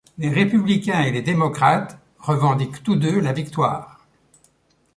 Les 0.17 0.29
républicains 0.29 1.01
et 1.03 1.11
les 1.11 1.21
démocrates 1.21 1.95
revendiquent 2.17 2.81
tous 2.81 2.95
deux 2.95 3.19
la 3.19 3.33
victoire. 3.33 4.03